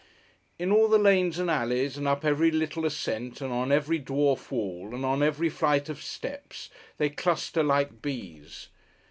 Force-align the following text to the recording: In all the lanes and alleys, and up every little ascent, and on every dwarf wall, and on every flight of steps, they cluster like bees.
In 0.57 0.71
all 0.71 0.87
the 0.87 0.97
lanes 0.97 1.37
and 1.37 1.47
alleys, 1.47 1.95
and 1.95 2.07
up 2.07 2.25
every 2.25 2.49
little 2.49 2.87
ascent, 2.87 3.39
and 3.39 3.53
on 3.53 3.71
every 3.71 3.99
dwarf 4.01 4.49
wall, 4.49 4.95
and 4.95 5.05
on 5.05 5.21
every 5.21 5.47
flight 5.47 5.89
of 5.89 6.01
steps, 6.01 6.71
they 6.97 7.11
cluster 7.11 7.61
like 7.61 8.01
bees. 8.01 8.69